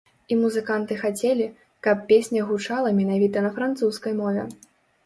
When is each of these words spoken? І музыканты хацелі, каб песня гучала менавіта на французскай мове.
І 0.35 0.35
музыканты 0.43 0.95
хацелі, 1.03 1.47
каб 1.89 2.01
песня 2.09 2.49
гучала 2.49 2.95
менавіта 3.03 3.49
на 3.49 3.57
французскай 3.61 4.13
мове. 4.25 4.53